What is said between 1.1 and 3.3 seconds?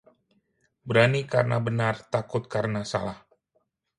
karena benar, takut karena salah